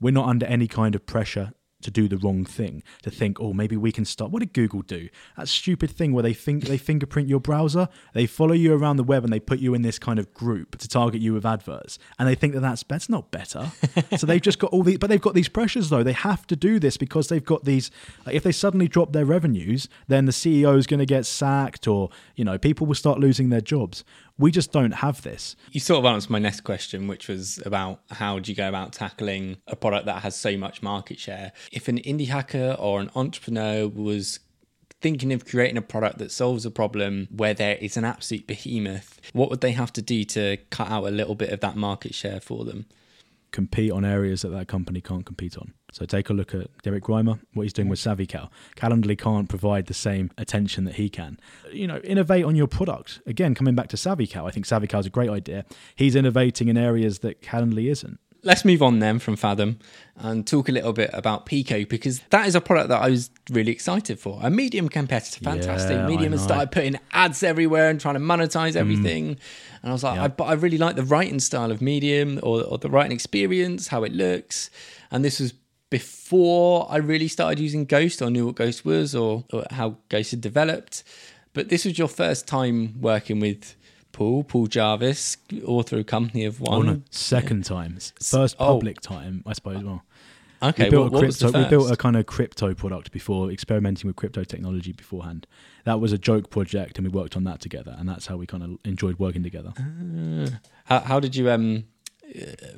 we're 0.00 0.12
not 0.12 0.28
under 0.28 0.46
any 0.46 0.68
kind 0.68 0.94
of 0.94 1.06
pressure 1.06 1.52
to 1.80 1.90
do 1.90 2.08
the 2.08 2.16
wrong 2.16 2.44
thing 2.44 2.82
to 3.02 3.10
think 3.10 3.40
oh 3.40 3.52
maybe 3.52 3.76
we 3.76 3.92
can 3.92 4.04
stop. 4.04 4.30
what 4.30 4.40
did 4.40 4.52
google 4.52 4.82
do? 4.82 5.08
That 5.36 5.48
stupid 5.48 5.90
thing 5.90 6.12
where 6.12 6.22
they 6.22 6.34
think 6.34 6.64
they 6.64 6.76
fingerprint 6.76 7.28
your 7.28 7.38
browser 7.40 7.88
they 8.14 8.26
follow 8.26 8.54
you 8.54 8.74
around 8.74 8.96
the 8.96 9.04
web 9.04 9.22
and 9.22 9.32
they 9.32 9.38
put 9.38 9.60
you 9.60 9.74
in 9.74 9.82
this 9.82 9.98
kind 9.98 10.18
of 10.18 10.34
group 10.34 10.76
to 10.78 10.88
target 10.88 11.20
you 11.20 11.34
with 11.34 11.46
adverts 11.46 11.98
and 12.18 12.28
they 12.28 12.34
think 12.34 12.54
that 12.54 12.60
that's 12.60 12.82
that's 12.88 13.08
not 13.08 13.30
better. 13.30 13.70
So 14.16 14.26
they've 14.26 14.40
just 14.40 14.58
got 14.58 14.72
all 14.72 14.82
these 14.82 14.98
but 14.98 15.08
they've 15.08 15.20
got 15.20 15.34
these 15.34 15.48
pressures 15.48 15.88
though. 15.88 16.02
They 16.02 16.12
have 16.12 16.46
to 16.48 16.56
do 16.56 16.80
this 16.80 16.96
because 16.96 17.28
they've 17.28 17.44
got 17.44 17.64
these 17.64 17.90
like, 18.26 18.34
if 18.34 18.42
they 18.42 18.52
suddenly 18.52 18.88
drop 18.88 19.12
their 19.12 19.24
revenues 19.24 19.88
then 20.08 20.24
the 20.24 20.32
ceo 20.32 20.76
is 20.76 20.86
going 20.86 20.98
to 20.98 21.06
get 21.06 21.26
sacked 21.26 21.86
or 21.86 22.10
you 22.34 22.44
know 22.44 22.58
people 22.58 22.86
will 22.86 22.94
start 22.94 23.20
losing 23.20 23.50
their 23.50 23.60
jobs 23.60 24.04
we 24.38 24.50
just 24.50 24.72
don't 24.72 24.92
have 24.92 25.22
this. 25.22 25.56
You 25.72 25.80
sort 25.80 25.98
of 25.98 26.04
answered 26.04 26.30
my 26.30 26.38
next 26.38 26.60
question, 26.60 27.08
which 27.08 27.28
was 27.28 27.60
about 27.66 28.00
how 28.10 28.38
do 28.38 28.50
you 28.50 28.56
go 28.56 28.68
about 28.68 28.92
tackling 28.92 29.58
a 29.66 29.76
product 29.76 30.06
that 30.06 30.22
has 30.22 30.36
so 30.36 30.56
much 30.56 30.82
market 30.82 31.18
share. 31.18 31.52
If 31.72 31.88
an 31.88 31.98
indie 31.98 32.28
hacker 32.28 32.76
or 32.78 33.00
an 33.00 33.10
entrepreneur 33.14 33.88
was 33.88 34.40
thinking 35.00 35.32
of 35.32 35.46
creating 35.46 35.76
a 35.76 35.82
product 35.82 36.18
that 36.18 36.32
solves 36.32 36.66
a 36.66 36.70
problem 36.70 37.28
where 37.30 37.54
there 37.54 37.76
is 37.76 37.96
an 37.96 38.04
absolute 38.04 38.46
behemoth, 38.46 39.20
what 39.32 39.50
would 39.50 39.60
they 39.60 39.72
have 39.72 39.92
to 39.94 40.02
do 40.02 40.24
to 40.24 40.56
cut 40.70 40.88
out 40.88 41.04
a 41.04 41.10
little 41.10 41.34
bit 41.34 41.50
of 41.50 41.60
that 41.60 41.76
market 41.76 42.14
share 42.14 42.40
for 42.40 42.64
them? 42.64 42.86
compete 43.50 43.90
on 43.90 44.04
areas 44.04 44.42
that 44.42 44.50
that 44.50 44.68
company 44.68 45.00
can't 45.00 45.26
compete 45.26 45.56
on. 45.56 45.72
So 45.92 46.04
take 46.04 46.28
a 46.28 46.32
look 46.32 46.54
at 46.54 46.68
Derrick 46.82 47.04
Reimer, 47.04 47.40
what 47.54 47.62
he's 47.62 47.72
doing 47.72 47.88
with 47.88 47.98
SavvyCal. 47.98 48.50
Calendly 48.76 49.18
can't 49.18 49.48
provide 49.48 49.86
the 49.86 49.94
same 49.94 50.30
attention 50.36 50.84
that 50.84 50.96
he 50.96 51.08
can. 51.08 51.40
You 51.72 51.86
know, 51.86 51.98
innovate 51.98 52.44
on 52.44 52.56
your 52.56 52.66
product. 52.66 53.20
Again, 53.26 53.54
coming 53.54 53.74
back 53.74 53.88
to 53.88 53.96
SavvyCal, 53.96 54.46
I 54.46 54.50
think 54.50 54.66
SavvyCal 54.66 55.00
is 55.00 55.06
a 55.06 55.10
great 55.10 55.30
idea. 55.30 55.64
He's 55.96 56.14
innovating 56.14 56.68
in 56.68 56.76
areas 56.76 57.20
that 57.20 57.42
Calendly 57.42 57.90
isn't 57.90 58.18
let's 58.42 58.64
move 58.64 58.82
on 58.82 58.98
then 59.00 59.18
from 59.18 59.36
Fathom 59.36 59.78
and 60.16 60.46
talk 60.46 60.68
a 60.68 60.72
little 60.72 60.92
bit 60.92 61.10
about 61.12 61.46
Pico 61.46 61.84
because 61.84 62.20
that 62.30 62.46
is 62.46 62.54
a 62.54 62.60
product 62.60 62.88
that 62.88 63.02
I 63.02 63.10
was 63.10 63.30
really 63.50 63.72
excited 63.72 64.18
for. 64.18 64.38
A 64.42 64.50
medium 64.50 64.88
competitor, 64.88 65.40
fantastic. 65.40 65.96
Yeah, 65.96 66.06
medium 66.06 66.32
has 66.32 66.42
started 66.42 66.70
putting 66.70 66.98
ads 67.12 67.42
everywhere 67.42 67.90
and 67.90 68.00
trying 68.00 68.14
to 68.14 68.20
monetize 68.20 68.72
mm. 68.72 68.76
everything. 68.76 69.34
Mm. 69.34 69.38
And 69.82 69.90
I 69.90 69.92
was 69.92 70.04
like, 70.04 70.16
yeah. 70.16 70.24
I, 70.24 70.28
but 70.28 70.44
I 70.44 70.52
really 70.54 70.78
like 70.78 70.96
the 70.96 71.04
writing 71.04 71.40
style 71.40 71.70
of 71.70 71.82
Medium 71.82 72.40
or, 72.42 72.62
or 72.62 72.78
the 72.78 72.90
writing 72.90 73.12
experience, 73.12 73.88
how 73.88 74.04
it 74.04 74.12
looks. 74.12 74.70
And 75.10 75.24
this 75.24 75.40
was 75.40 75.54
before 75.90 76.86
I 76.90 76.96
really 76.96 77.28
started 77.28 77.58
using 77.58 77.84
Ghost 77.84 78.20
or 78.20 78.30
knew 78.30 78.46
what 78.46 78.56
Ghost 78.56 78.84
was 78.84 79.14
or, 79.14 79.44
or 79.52 79.64
how 79.70 79.96
Ghost 80.08 80.32
had 80.32 80.40
developed. 80.40 81.04
But 81.54 81.68
this 81.68 81.84
was 81.84 81.98
your 81.98 82.08
first 82.08 82.46
time 82.46 83.00
working 83.00 83.40
with 83.40 83.74
Paul, 84.12 84.44
Paul 84.44 84.66
Jarvis, 84.66 85.38
author 85.64 85.98
of 85.98 86.06
Company 86.06 86.44
of 86.44 86.60
One. 86.60 86.78
Oh, 86.78 86.82
no. 86.82 87.02
Second 87.10 87.58
yeah. 87.58 87.76
time, 87.76 87.98
first 88.22 88.56
oh. 88.58 88.66
public 88.66 88.98
oh. 89.00 89.14
time, 89.14 89.42
I 89.46 89.52
suppose. 89.54 89.82
Well, 89.82 90.02
okay. 90.62 90.84
We 90.84 90.90
built, 90.90 91.14
crypto, 91.14 91.50
we 91.52 91.68
built 91.68 91.90
a 91.90 91.96
kind 91.96 92.16
of 92.16 92.26
crypto 92.26 92.74
product 92.74 93.12
before, 93.12 93.50
experimenting 93.50 94.06
with 94.08 94.16
crypto 94.16 94.44
technology 94.44 94.92
beforehand. 94.92 95.46
That 95.84 96.00
was 96.00 96.12
a 96.12 96.18
joke 96.18 96.50
project, 96.50 96.98
and 96.98 97.06
we 97.06 97.10
worked 97.10 97.36
on 97.36 97.44
that 97.44 97.60
together, 97.60 97.96
and 97.98 98.08
that's 98.08 98.26
how 98.26 98.36
we 98.36 98.46
kind 98.46 98.62
of 98.62 98.78
enjoyed 98.84 99.18
working 99.18 99.42
together. 99.42 99.72
Uh, 99.78 100.50
how, 100.84 101.00
how 101.00 101.20
did 101.20 101.34
you 101.34 101.50
um, 101.50 101.84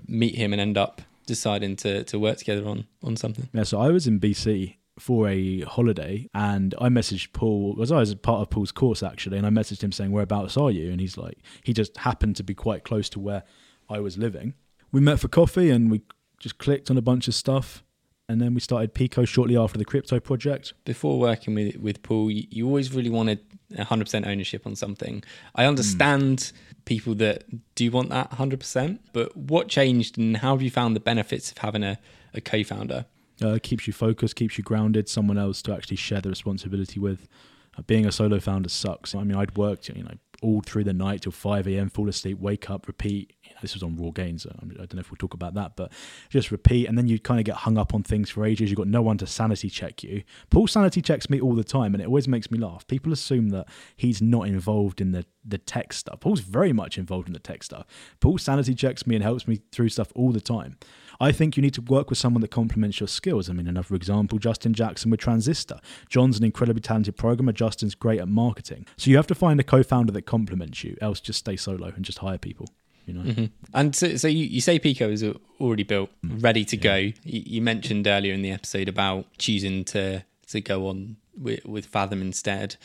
meet 0.06 0.36
him 0.36 0.52
and 0.52 0.60
end 0.60 0.78
up 0.78 1.02
deciding 1.30 1.76
to, 1.76 2.04
to 2.04 2.18
work 2.18 2.38
together 2.38 2.66
on 2.66 2.86
on 3.02 3.16
something? 3.16 3.48
Yeah, 3.52 3.62
so 3.62 3.80
I 3.80 3.90
was 3.90 4.06
in 4.06 4.18
BC 4.20 4.76
for 4.98 5.28
a 5.28 5.62
holiday 5.62 6.28
and 6.34 6.74
I 6.78 6.88
messaged 6.88 7.32
Paul 7.32 7.74
was 7.76 7.90
I 7.90 8.00
was 8.00 8.14
part 8.16 8.42
of 8.42 8.50
Paul's 8.50 8.72
course 8.72 9.02
actually 9.02 9.38
and 9.38 9.46
I 9.46 9.50
messaged 9.50 9.82
him 9.82 9.92
saying 9.92 10.12
whereabouts 10.12 10.56
are 10.56 10.70
you 10.70 10.90
and 10.90 11.00
he's 11.00 11.16
like 11.16 11.38
he 11.62 11.72
just 11.72 11.96
happened 11.96 12.36
to 12.36 12.42
be 12.42 12.54
quite 12.54 12.84
close 12.84 13.08
to 13.10 13.20
where 13.20 13.44
I 13.88 14.00
was 14.00 14.18
living. 14.18 14.54
We 14.92 15.00
met 15.00 15.20
for 15.20 15.28
coffee 15.28 15.70
and 15.70 15.90
we 15.90 16.02
just 16.38 16.58
clicked 16.58 16.90
on 16.90 16.98
a 16.98 17.02
bunch 17.02 17.28
of 17.28 17.34
stuff 17.34 17.82
and 18.30 18.40
then 18.40 18.54
we 18.54 18.60
started 18.60 18.94
Pico 18.94 19.24
shortly 19.24 19.56
after 19.56 19.76
the 19.76 19.84
crypto 19.84 20.20
project. 20.20 20.72
Before 20.84 21.18
working 21.18 21.54
with 21.56 21.76
with 21.76 22.00
Paul, 22.04 22.30
you 22.30 22.64
always 22.64 22.94
really 22.94 23.10
wanted 23.10 23.40
100% 23.72 24.26
ownership 24.26 24.66
on 24.66 24.76
something. 24.76 25.24
I 25.56 25.64
understand 25.64 26.38
mm. 26.38 26.52
people 26.84 27.16
that 27.16 27.44
do 27.74 27.90
want 27.90 28.10
that 28.10 28.30
100%, 28.30 29.00
but 29.12 29.36
what 29.36 29.66
changed 29.66 30.16
and 30.16 30.36
how 30.36 30.52
have 30.52 30.62
you 30.62 30.70
found 30.70 30.94
the 30.94 31.00
benefits 31.00 31.50
of 31.50 31.58
having 31.58 31.82
a, 31.82 31.98
a 32.32 32.40
co-founder? 32.40 33.06
Uh, 33.42 33.58
keeps 33.60 33.88
you 33.88 33.92
focused, 33.92 34.36
keeps 34.36 34.56
you 34.56 34.62
grounded, 34.62 35.08
someone 35.08 35.38
else 35.38 35.60
to 35.62 35.72
actually 35.72 35.96
share 35.96 36.20
the 36.20 36.28
responsibility 36.28 37.00
with. 37.00 37.28
Uh, 37.76 37.82
being 37.82 38.06
a 38.06 38.12
solo 38.12 38.38
founder 38.38 38.68
sucks. 38.68 39.14
I 39.14 39.24
mean, 39.24 39.36
I'd 39.36 39.56
worked, 39.56 39.88
you 39.88 40.04
know, 40.04 40.14
all 40.40 40.60
through 40.60 40.84
the 40.84 40.92
night 40.92 41.22
till 41.22 41.32
5 41.32 41.66
a.m., 41.66 41.88
fall 41.88 42.08
asleep, 42.08 42.38
wake 42.38 42.70
up, 42.70 42.86
repeat. 42.86 43.32
You 43.50 43.54
know, 43.56 43.60
this 43.62 43.74
was 43.74 43.82
on 43.82 43.96
Raw 43.96 44.10
Gains. 44.10 44.46
Um, 44.46 44.70
I 44.74 44.86
don't 44.86 44.94
know 44.94 45.00
if 45.00 45.10
we'll 45.10 45.16
talk 45.16 45.34
about 45.34 45.54
that, 45.54 45.74
but 45.74 45.92
just 46.28 46.52
repeat. 46.52 46.86
And 46.86 46.96
then 46.96 47.08
you 47.08 47.18
kind 47.18 47.40
of 47.40 47.44
get 47.44 47.56
hung 47.56 47.76
up 47.76 47.92
on 47.94 48.04
things 48.04 48.30
for 48.30 48.46
ages. 48.46 48.70
You've 48.70 48.78
got 48.78 48.86
no 48.86 49.02
one 49.02 49.18
to 49.18 49.26
sanity 49.26 49.68
check 49.68 50.02
you. 50.04 50.22
Paul 50.50 50.68
sanity 50.68 51.02
checks 51.02 51.28
me 51.28 51.40
all 51.40 51.54
the 51.54 51.64
time, 51.64 51.92
and 51.94 52.02
it 52.02 52.06
always 52.06 52.28
makes 52.28 52.50
me 52.50 52.58
laugh. 52.58 52.86
People 52.86 53.12
assume 53.12 53.50
that 53.50 53.66
he's 53.96 54.22
not 54.22 54.46
involved 54.46 55.00
in 55.00 55.10
the, 55.10 55.26
the 55.44 55.58
tech 55.58 55.92
stuff. 55.92 56.20
Paul's 56.20 56.40
very 56.40 56.72
much 56.72 56.96
involved 56.96 57.26
in 57.26 57.32
the 57.32 57.40
tech 57.40 57.64
stuff. 57.64 57.86
Paul 58.20 58.38
sanity 58.38 58.74
checks 58.74 59.06
me 59.06 59.16
and 59.16 59.24
helps 59.24 59.48
me 59.48 59.60
through 59.72 59.88
stuff 59.88 60.12
all 60.14 60.30
the 60.30 60.40
time. 60.40 60.78
I 61.22 61.32
think 61.32 61.56
you 61.56 61.62
need 61.62 61.74
to 61.74 61.82
work 61.82 62.08
with 62.08 62.18
someone 62.18 62.40
that 62.40 62.50
complements 62.50 62.98
your 62.98 63.08
skills. 63.08 63.50
I 63.50 63.52
mean, 63.52 63.66
another 63.66 63.94
example, 63.94 64.38
Justin 64.38 64.72
Jackson 64.72 65.10
with 65.10 65.20
Transistor. 65.20 65.78
Jon's 66.08 66.38
an 66.38 66.44
incredibly 66.44 66.80
talented 66.80 67.16
programmer. 67.16 67.52
Justin's 67.52 67.94
great 67.94 68.20
at 68.20 68.28
marketing. 68.28 68.86
So 68.96 69.10
you 69.10 69.16
have 69.16 69.26
to 69.26 69.34
find 69.34 69.60
a 69.60 69.64
co-founder 69.64 70.12
that 70.12 70.22
complements 70.22 70.82
you, 70.82 70.96
else 71.02 71.20
just 71.20 71.40
stay 71.40 71.56
solo 71.56 71.88
and 71.88 72.04
just 72.06 72.18
hire 72.18 72.38
people. 72.38 72.68
Mm-hmm. 73.16 73.44
And 73.74 73.94
so, 73.94 74.16
so 74.16 74.28
you, 74.28 74.44
you 74.44 74.60
say 74.60 74.78
Pico 74.78 75.08
is 75.10 75.24
already 75.60 75.82
built, 75.84 76.10
ready 76.22 76.64
to 76.66 76.76
go. 76.76 76.96
You, 76.96 77.12
you 77.24 77.62
mentioned 77.62 78.06
earlier 78.06 78.32
in 78.34 78.42
the 78.42 78.50
episode 78.50 78.88
about 78.88 79.26
choosing 79.38 79.84
to 79.86 80.24
to 80.48 80.60
go 80.60 80.88
on 80.88 81.16
with, 81.38 81.64
with 81.64 81.86
Fathom 81.86 82.20
instead, 82.20 82.76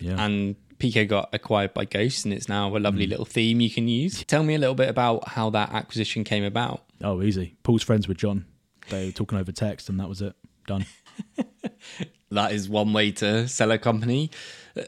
Yeah. 0.00 0.24
and 0.24 0.56
Pico 0.78 1.04
got 1.04 1.28
acquired 1.34 1.74
by 1.74 1.84
Ghost, 1.84 2.24
and 2.24 2.32
it's 2.32 2.48
now 2.48 2.74
a 2.74 2.78
lovely 2.78 3.06
little 3.06 3.26
theme 3.26 3.60
you 3.60 3.70
can 3.70 3.86
use. 3.86 4.24
Tell 4.24 4.42
me 4.42 4.54
a 4.54 4.58
little 4.58 4.74
bit 4.74 4.88
about 4.88 5.28
how 5.28 5.50
that 5.50 5.72
acquisition 5.72 6.24
came 6.24 6.42
about. 6.44 6.84
oh 7.04 7.22
easy. 7.22 7.54
Paul's 7.62 7.82
friends 7.82 8.08
with 8.08 8.16
John. 8.16 8.46
They 8.88 9.06
were 9.06 9.12
talking 9.12 9.38
over 9.38 9.52
text, 9.52 9.88
and 9.88 10.00
that 10.00 10.08
was 10.08 10.22
it. 10.22 10.34
Done. 10.66 10.86
That 12.30 12.52
is 12.52 12.66
one 12.66 12.94
way 12.94 13.10
to 13.12 13.46
sell 13.46 13.70
a 13.72 13.78
company. 13.78 14.30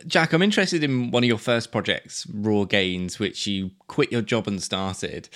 Jack, 0.07 0.33
I'm 0.33 0.43
interested 0.43 0.83
in 0.83 1.11
one 1.11 1.25
of 1.25 1.29
your 1.29 1.39
first 1.39 1.73
projects, 1.73 2.27
Raw 2.33 2.65
Gains, 2.65 3.19
which 3.19 3.47
you 3.47 3.73
quit 3.87 4.11
your 4.11 4.23
job 4.23 4.49
and 4.49 4.63
started. 4.63 5.29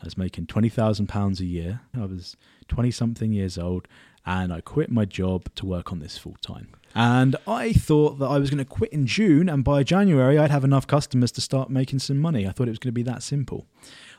I 0.00 0.04
was 0.04 0.16
making 0.16 0.46
twenty 0.46 0.68
thousand 0.68 1.08
pounds 1.08 1.40
a 1.40 1.44
year. 1.44 1.80
I 1.94 2.06
was 2.06 2.36
twenty 2.68 2.90
something 2.90 3.32
years 3.32 3.58
old, 3.58 3.88
and 4.24 4.52
I 4.52 4.60
quit 4.60 4.90
my 4.90 5.04
job 5.04 5.52
to 5.56 5.66
work 5.66 5.92
on 5.92 5.98
this 5.98 6.16
full 6.16 6.36
time. 6.40 6.68
And 6.94 7.36
I 7.46 7.72
thought 7.72 8.18
that 8.18 8.26
I 8.26 8.38
was 8.38 8.48
going 8.50 8.58
to 8.58 8.64
quit 8.64 8.92
in 8.92 9.06
June, 9.06 9.48
and 9.48 9.62
by 9.62 9.82
January 9.82 10.38
I'd 10.38 10.50
have 10.50 10.64
enough 10.64 10.86
customers 10.86 11.32
to 11.32 11.40
start 11.40 11.68
making 11.68 11.98
some 11.98 12.18
money. 12.18 12.46
I 12.46 12.52
thought 12.52 12.68
it 12.68 12.70
was 12.70 12.78
going 12.78 12.92
to 12.92 12.92
be 12.92 13.02
that 13.02 13.22
simple. 13.22 13.66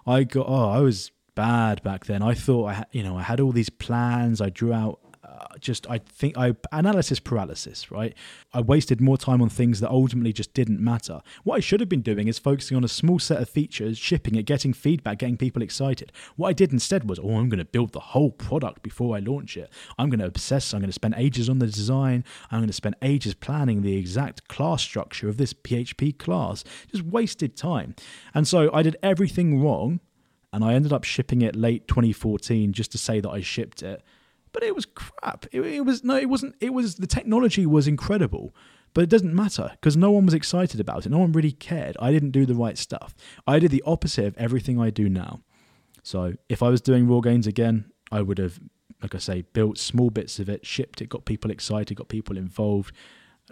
I 0.06 0.24
got 0.24 0.48
oh, 0.48 0.70
I 0.70 0.80
was 0.80 1.12
bad 1.34 1.82
back 1.82 2.06
then. 2.06 2.22
I 2.22 2.34
thought 2.34 2.66
I 2.66 2.74
had, 2.74 2.88
you 2.92 3.02
know, 3.02 3.18
I 3.18 3.24
had 3.24 3.40
all 3.40 3.52
these 3.52 3.70
plans. 3.70 4.42
I 4.42 4.50
drew 4.50 4.74
out 4.74 5.00
just 5.60 5.90
I 5.90 5.98
think 6.00 6.38
I 6.38 6.56
analysis 6.72 7.20
paralysis, 7.20 7.92
right? 7.92 8.14
I 8.54 8.62
wasted 8.62 9.02
more 9.02 9.18
time 9.18 9.42
on 9.42 9.50
things 9.50 9.80
that 9.80 9.90
ultimately 9.90 10.34
just 10.34 10.54
didn't 10.54 10.80
matter. 10.80 11.22
What 11.44 11.58
I 11.58 11.60
should 11.60 11.80
have 11.80 11.90
been 11.90 12.02
doing 12.02 12.28
is 12.28 12.40
focusing 12.40 12.78
on 12.78 12.84
a 12.84 12.88
small 12.88 13.20
set 13.20 13.42
of 13.42 13.50
features, 13.50 13.98
shipping 13.98 14.36
it, 14.36 14.44
getting 14.44 14.74
feedback, 14.74 15.20
getting 15.20 15.38
people 15.38 15.62
excited. 15.62 16.12
What 16.36 16.50
I 16.50 16.54
did 16.54 16.72
instead 16.72 17.10
was, 17.10 17.20
oh, 17.20 17.38
I'm 17.38 17.50
going 17.50 17.60
to 17.60 17.66
build 17.66 17.92
the 17.92 18.00
whole 18.00 18.32
product 18.32 18.82
before 18.84 19.16
I 19.16 19.20
launch 19.20 19.58
it. 19.58 19.72
I'm 19.98 20.10
going 20.10 20.20
to 20.20 20.26
obsess. 20.26 20.74
I'm 20.74 20.82
going 20.82 20.90
to 20.90 20.94
spend 20.94 21.16
ages 21.18 21.50
on 21.50 21.60
the 21.60 21.68
design. 21.68 22.24
I'm 22.52 22.60
going 22.60 22.68
to 22.68 22.74
spend 22.74 22.96
ages 23.02 23.34
planning 23.34 23.82
the 23.82 23.98
exact 23.98 24.48
class 24.48 24.82
structure 24.82 25.30
of 25.30 25.38
this 25.38 25.54
PHP 25.54 26.18
class. 26.18 26.64
Just 26.92 27.04
wasted 27.04 27.56
time. 27.56 27.96
And 28.34 28.48
so 28.48 28.70
I 28.74 28.84
did 28.84 28.98
everything 29.04 29.62
wrong 29.62 30.00
and 30.52 30.64
I 30.64 30.74
ended 30.74 30.94
up 30.94 31.04
shipping 31.04 31.42
it 31.42 31.56
late 31.56 31.88
2014 31.88 32.74
just 32.74 32.92
to 32.94 32.98
say 32.98 33.20
that 33.20 33.30
I 33.30 33.42
shipped 33.42 33.84
it. 33.84 34.02
But 34.52 34.64
it 34.64 34.76
was 34.76 34.86
crap. 34.86 35.46
It, 35.52 35.62
it 35.62 35.82
was 35.82 36.04
no, 36.04 36.16
it 36.16 36.30
wasn't. 36.30 36.56
It 36.60 36.74
was 36.74 36.96
the 36.96 37.08
technology 37.08 37.66
was 37.66 37.88
incredible, 37.88 38.56
but 38.94 39.04
it 39.04 39.10
doesn't 39.10 39.34
matter 39.34 39.72
because 39.74 39.96
no 39.96 40.12
one 40.12 40.26
was 40.26 40.34
excited 40.34 40.80
about 40.80 41.06
it. 41.06 41.10
No 41.10 41.20
one 41.20 41.32
really 41.32 41.52
cared. 41.52 41.96
I 42.00 42.12
didn't 42.12 42.32
do 42.32 42.46
the 42.46 42.56
right 42.56 42.78
stuff. 42.78 43.16
I 43.46 43.60
did 43.60 43.72
the 43.72 43.84
opposite 43.86 44.26
of 44.26 44.38
everything 44.38 44.80
I 44.80 44.90
do 44.90 45.10
now. 45.10 45.42
So 46.04 46.34
if 46.48 46.64
I 46.64 46.70
was 46.70 46.82
doing 46.82 47.08
raw 47.08 47.20
gains 47.20 47.46
again, 47.46 47.92
I 48.12 48.22
would 48.22 48.38
have, 48.40 48.60
like 49.02 49.14
I 49.14 49.20
say, 49.20 49.44
built 49.54 49.78
small 49.78 50.10
bits 50.10 50.40
of 50.40 50.50
it, 50.50 50.66
shipped 50.66 51.02
it, 51.02 51.10
got 51.10 51.26
people 51.26 51.52
excited, 51.52 51.96
got 51.96 52.08
people 52.08 52.38
involved, 52.38 52.96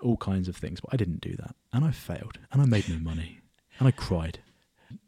all 0.02 0.18
kinds 0.18 0.48
of 0.48 0.56
things. 0.56 0.80
But 0.80 0.94
I 0.94 0.98
didn't 0.98 1.22
do 1.22 1.36
that, 1.36 1.56
and 1.74 1.86
I 1.86 1.92
failed, 1.92 2.40
and 2.52 2.62
I 2.62 2.66
made 2.66 2.90
no 2.90 2.98
money, 2.98 3.42
and 3.80 3.88
I 3.88 3.92
cried. 3.92 4.40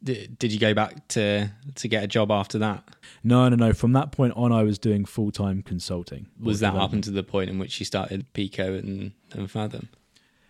D- 0.04 0.28
did 0.28 0.52
you 0.52 0.60
go 0.60 0.74
back 0.74 1.08
to 1.10 1.50
to 1.76 1.88
get 1.88 2.04
a 2.04 2.08
job 2.08 2.32
after 2.32 2.58
that? 2.60 2.84
No, 3.24 3.50
no, 3.50 3.56
no. 3.56 3.74
From 3.74 3.94
that 3.94 4.12
point 4.12 4.34
on, 4.36 4.52
I 4.52 4.64
was 4.64 4.80
doing 4.80 5.06
full 5.06 5.32
time 5.32 5.62
consulting. 5.62 6.28
Was 6.40 6.60
that 6.62 6.76
up 6.76 6.94
until 6.94 7.14
the 7.14 7.24
point 7.24 7.50
in 7.50 7.60
which 7.60 7.80
you 7.80 7.86
started 7.86 8.32
Pico 8.34 8.74
and, 8.74 9.14
and 9.32 9.50
Fathom? 9.50 9.90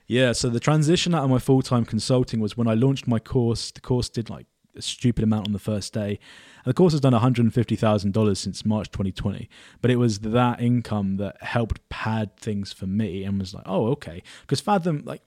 Yeah. 0.08 0.32
So 0.32 0.50
the 0.50 0.60
transition 0.60 1.14
out 1.14 1.24
of 1.24 1.30
my 1.30 1.40
full 1.40 1.62
time 1.62 1.86
consulting 1.86 2.40
was 2.40 2.58
when 2.58 2.68
I 2.68 2.74
launched 2.74 3.08
my 3.08 3.20
course. 3.20 3.72
The 3.72 3.82
course 3.82 4.10
did 4.10 4.30
like 4.30 4.48
a 4.76 4.82
stupid 4.82 5.24
amount 5.24 5.48
on 5.48 5.54
the 5.54 5.60
first 5.60 5.94
day. 5.94 6.20
And 6.64 6.72
the 6.72 6.74
course 6.74 6.94
has 6.94 7.02
done 7.02 7.14
$150,000 7.14 8.38
since 8.38 8.66
March 8.66 8.92
2020. 8.92 9.50
But 9.82 9.92
it 9.92 9.96
was 9.98 10.20
that 10.20 10.62
income 10.62 11.18
that 11.18 11.42
helped 11.42 11.88
pad 11.90 12.36
things 12.38 12.74
for 12.74 12.88
me 12.88 13.24
and 13.24 13.40
was 13.40 13.54
like, 13.54 13.64
oh, 13.66 13.88
okay. 13.88 14.24
Because 14.42 14.60
Fathom, 14.60 15.04
like, 15.06 15.22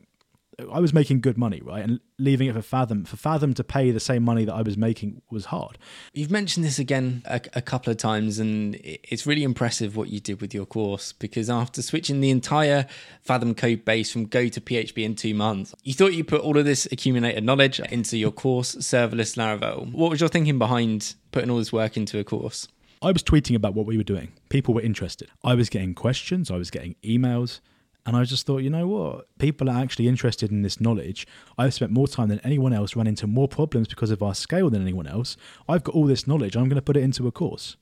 I 0.70 0.80
was 0.80 0.92
making 0.92 1.20
good 1.20 1.38
money, 1.38 1.60
right? 1.62 1.82
And 1.82 2.00
leaving 2.18 2.48
it 2.48 2.54
for 2.54 2.62
Fathom, 2.62 3.04
for 3.04 3.16
Fathom 3.16 3.54
to 3.54 3.64
pay 3.64 3.90
the 3.90 4.00
same 4.00 4.22
money 4.22 4.44
that 4.44 4.54
I 4.54 4.62
was 4.62 4.76
making 4.76 5.22
was 5.30 5.46
hard. 5.46 5.78
You've 6.12 6.30
mentioned 6.30 6.64
this 6.64 6.78
again 6.78 7.22
a, 7.24 7.40
a 7.54 7.62
couple 7.62 7.90
of 7.90 7.96
times, 7.96 8.38
and 8.38 8.78
it's 8.82 9.26
really 9.26 9.42
impressive 9.42 9.96
what 9.96 10.08
you 10.08 10.20
did 10.20 10.40
with 10.40 10.54
your 10.54 10.66
course 10.66 11.12
because 11.12 11.48
after 11.48 11.82
switching 11.82 12.20
the 12.20 12.30
entire 12.30 12.86
Fathom 13.22 13.54
code 13.54 13.84
base 13.84 14.12
from 14.12 14.26
Go 14.26 14.48
to 14.48 14.60
PHP 14.60 15.04
in 15.04 15.14
two 15.14 15.34
months, 15.34 15.74
you 15.82 15.94
thought 15.94 16.12
you 16.12 16.24
put 16.24 16.42
all 16.42 16.58
of 16.58 16.64
this 16.64 16.86
accumulated 16.90 17.44
knowledge 17.44 17.80
into 17.80 18.16
your 18.16 18.32
course, 18.32 18.74
Serverless 18.76 19.36
Laravel. 19.36 19.92
What 19.92 20.10
was 20.10 20.20
your 20.20 20.28
thinking 20.28 20.58
behind 20.58 21.14
putting 21.30 21.50
all 21.50 21.58
this 21.58 21.72
work 21.72 21.96
into 21.96 22.18
a 22.18 22.24
course? 22.24 22.68
I 23.02 23.10
was 23.10 23.24
tweeting 23.24 23.56
about 23.56 23.74
what 23.74 23.86
we 23.86 23.96
were 23.96 24.04
doing. 24.04 24.32
People 24.48 24.74
were 24.74 24.80
interested. 24.80 25.28
I 25.42 25.54
was 25.54 25.68
getting 25.68 25.94
questions, 25.94 26.50
I 26.50 26.56
was 26.56 26.70
getting 26.70 26.94
emails, 27.02 27.60
and 28.04 28.16
I 28.16 28.24
just 28.24 28.46
thought, 28.46 28.58
you 28.58 28.70
know 28.70 28.88
what? 28.88 29.26
People 29.38 29.70
are 29.70 29.80
actually 29.80 30.08
interested 30.08 30.50
in 30.50 30.62
this 30.62 30.80
knowledge. 30.80 31.26
I've 31.56 31.74
spent 31.74 31.92
more 31.92 32.08
time 32.08 32.28
than 32.28 32.40
anyone 32.40 32.72
else, 32.72 32.96
run 32.96 33.06
into 33.06 33.26
more 33.26 33.48
problems 33.48 33.88
because 33.88 34.10
of 34.10 34.22
our 34.22 34.34
scale 34.34 34.70
than 34.70 34.82
anyone 34.82 35.06
else. 35.06 35.36
I've 35.68 35.84
got 35.84 35.94
all 35.94 36.06
this 36.06 36.26
knowledge. 36.26 36.56
I'm 36.56 36.68
going 36.68 36.76
to 36.76 36.82
put 36.82 36.96
it 36.96 37.04
into 37.04 37.28
a 37.28 37.32
course. 37.32 37.76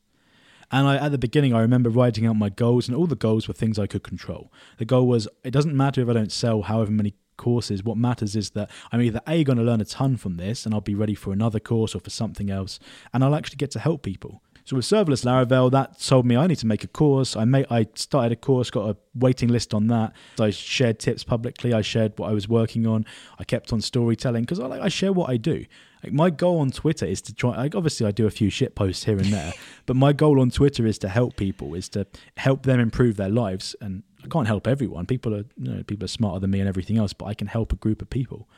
And 0.71 0.87
I, 0.87 0.97
at 0.97 1.11
the 1.11 1.19
beginning, 1.19 1.55
I 1.55 1.61
remember 1.61 1.91
writing 1.91 2.27
out 2.27 2.37
my 2.37 2.49
goals, 2.49 2.87
and 2.87 2.97
all 2.97 3.07
the 3.07 3.17
goals 3.17 3.49
were 3.49 3.55
things 3.55 3.79
I 3.79 3.87
could 3.87 4.05
control. 4.05 4.53
The 4.79 4.85
goal 4.85 5.09
was 5.09 5.27
it 5.43 5.51
doesn't 5.51 5.77
matter 5.77 6.01
if 6.01 6.09
I 6.09 6.13
don't 6.13 6.31
sell 6.31 6.63
however 6.63 6.93
many 6.93 7.15
courses. 7.37 7.83
What 7.83 7.97
matters 7.97 8.37
is 8.37 8.51
that 8.51 8.71
I'm 8.93 9.01
either 9.01 9.23
A, 9.27 9.43
going 9.43 9.59
to 9.59 9.65
learn 9.65 9.81
a 9.81 9.85
ton 9.85 10.17
from 10.17 10.37
this, 10.37 10.65
and 10.67 10.75
I'll 10.75 10.81
be 10.81 10.95
ready 10.95 11.15
for 11.15 11.33
another 11.33 11.59
course 11.59 11.95
or 11.95 12.01
for 12.01 12.11
something 12.11 12.51
else, 12.51 12.79
and 13.13 13.25
I'll 13.25 13.35
actually 13.35 13.57
get 13.57 13.71
to 13.73 13.81
help 13.81 14.03
people. 14.03 14.43
So 14.71 14.77
with 14.77 14.85
serverless 14.85 15.25
Laravel, 15.25 15.73
that 15.73 15.99
told 15.99 16.27
me 16.27 16.37
I 16.37 16.47
need 16.47 16.59
to 16.59 16.67
make 16.69 16.85
a 16.85 16.87
course. 16.87 17.35
I 17.35 17.45
made, 17.45 17.67
I 17.71 17.89
started 17.97 18.31
a 18.31 18.37
course, 18.37 18.71
got 18.71 18.89
a 18.89 18.97
waiting 19.17 19.49
list 19.49 19.75
on 19.75 19.89
that. 19.89 20.13
I 20.39 20.51
shared 20.51 21.01
tips 21.01 21.25
publicly. 21.25 21.73
I 21.73 21.81
shared 21.81 22.17
what 22.21 22.31
I 22.31 22.33
was 22.33 22.49
working 22.49 22.87
on. 22.87 23.05
I 23.41 23.43
kept 23.43 23.73
on 23.73 23.81
storytelling 23.81 24.45
because 24.45 24.61
I 24.61 24.67
like 24.67 24.81
I 24.81 24.89
share 24.89 25.13
what 25.13 25.29
I 25.29 25.39
do. 25.39 25.65
Like 26.05 26.13
my 26.13 26.31
goal 26.31 26.61
on 26.61 26.71
Twitter 26.71 27.05
is 27.05 27.21
to 27.23 27.35
try. 27.35 27.57
Like 27.57 27.75
obviously, 27.75 28.07
I 28.07 28.13
do 28.13 28.29
a 28.29 28.31
few 28.31 28.49
shit 28.49 28.77
posts 28.77 29.03
here 29.03 29.19
and 29.19 29.33
there, 29.33 29.53
but 29.87 29.97
my 29.97 30.13
goal 30.13 30.41
on 30.41 30.53
Twitter 30.53 30.87
is 30.87 30.99
to 30.99 31.09
help 31.09 31.35
people, 31.35 31.75
is 31.75 31.89
to 31.89 32.07
help 32.37 32.63
them 32.63 32.79
improve 32.79 33.17
their 33.17 33.29
lives. 33.29 33.75
And 33.81 34.05
I 34.23 34.29
can't 34.29 34.47
help 34.47 34.69
everyone. 34.69 35.05
People 35.05 35.35
are, 35.35 35.45
you 35.57 35.75
know, 35.75 35.83
people 35.83 36.05
are 36.05 36.07
smarter 36.09 36.39
than 36.39 36.53
me 36.53 36.61
and 36.61 36.69
everything 36.69 36.97
else, 36.97 37.13
but 37.13 37.25
I 37.25 37.35
can 37.35 37.49
help 37.49 37.73
a 37.73 37.77
group 37.77 38.03
of 38.03 38.09
people. 38.09 38.49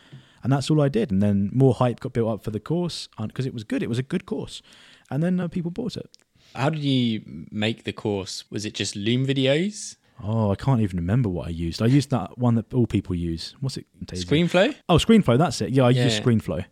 And 0.43 0.53
that's 0.53 0.71
all 0.71 0.81
I 0.81 0.89
did. 0.89 1.11
And 1.13 1.23
then 1.23 1.51
more 1.53 1.75
hype 1.75 2.01
got 2.01 2.13
built 2.13 2.29
up 2.33 2.43
for 2.45 2.51
the 2.51 2.61
course 2.61 3.09
because 3.21 3.47
it 3.47 3.55
was 3.55 3.65
good. 3.65 3.83
It 3.83 3.89
was 3.89 3.99
a 3.99 4.03
good 4.03 4.27
course, 4.27 4.63
and 5.11 5.23
then 5.23 5.39
uh, 5.41 5.49
people 5.49 5.71
bought 5.71 5.97
it. 5.97 6.09
How 6.55 6.69
did 6.71 6.83
you 6.83 7.23
make 7.51 7.85
the 7.85 7.93
course? 7.93 8.45
Was 8.51 8.65
it 8.67 8.75
just 8.75 8.95
Loom 8.97 9.27
videos? 9.27 9.97
Oh, 10.23 10.51
I 10.51 10.55
can't 10.55 10.81
even 10.81 10.99
remember 10.99 11.29
what 11.29 11.47
I 11.49 11.51
used. 11.51 11.83
I 11.83 11.87
used 11.87 12.11
that 12.11 12.39
one 12.39 12.55
that 12.57 12.73
all 12.75 12.87
people 12.87 13.15
use. 13.15 13.55
What's 13.61 13.77
it? 13.77 13.87
Screenflow? 14.07 14.75
Oh, 14.89 14.97
ScreenFlow. 14.97 15.39
That's 15.39 15.61
it. 15.61 15.71
Yeah, 15.71 15.85
I 15.85 15.91
used 15.91 16.17
Yeah. 16.17 16.23
ScreenFlow, 16.23 16.65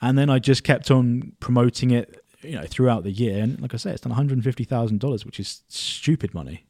and 0.00 0.18
then 0.18 0.30
I 0.30 0.38
just 0.38 0.64
kept 0.64 0.90
on 0.90 1.32
promoting 1.40 1.90
it, 1.90 2.24
you 2.42 2.52
know, 2.52 2.64
throughout 2.66 3.04
the 3.04 3.12
year. 3.12 3.42
And 3.42 3.60
like 3.60 3.74
I 3.74 3.76
say, 3.76 3.90
it's 3.92 4.00
done 4.02 4.10
one 4.10 4.16
hundred 4.16 4.42
fifty 4.44 4.64
thousand 4.64 5.00
dollars, 5.00 5.24
which 5.26 5.38
is 5.40 5.62
stupid 5.68 6.34
money. 6.34 6.65